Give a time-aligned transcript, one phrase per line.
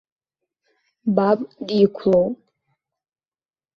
[1.15, 2.35] Баб диқәлоуп.